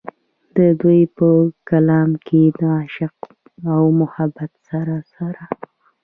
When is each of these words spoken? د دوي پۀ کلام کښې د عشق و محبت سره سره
د 0.55 0.57
دوي 0.81 1.01
پۀ 1.15 1.29
کلام 1.69 2.09
کښې 2.25 2.43
د 2.57 2.59
عشق 2.81 3.17
و 3.81 3.87
محبت 3.99 4.51
سره 4.67 4.95
سره 5.13 5.43